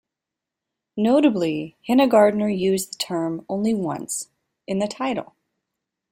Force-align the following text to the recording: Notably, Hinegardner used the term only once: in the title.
Notably, 0.97 1.77
Hinegardner 1.87 2.49
used 2.57 2.91
the 2.93 2.97
term 2.97 3.45
only 3.47 3.75
once: 3.75 4.29
in 4.65 4.79
the 4.79 4.87
title. 4.87 5.35